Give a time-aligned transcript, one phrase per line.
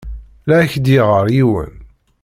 [0.47, 1.73] La ak-d-yeɣɣar yiwen.